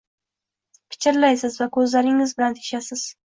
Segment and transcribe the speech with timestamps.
[0.93, 3.07] Pichirlaysiz va ko‘zlaringiz bilan teshasiz.